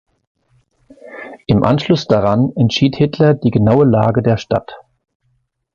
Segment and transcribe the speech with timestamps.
[1.45, 4.79] Im Anschluss daran entschied Hitler die genaue Lage der Stadt.